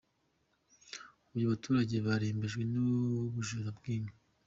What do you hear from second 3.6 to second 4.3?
bw’inka